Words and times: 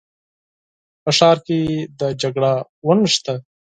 په 1.03 1.09
ښار 1.17 1.37
کې 1.45 1.59
د 1.99 2.01
جګړه 2.21 2.53
ونښته. 2.87 3.35